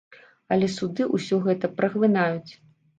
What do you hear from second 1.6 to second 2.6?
праглынаюць.